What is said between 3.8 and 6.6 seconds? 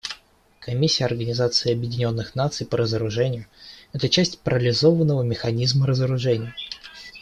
это часть парализованного механизма разоружения.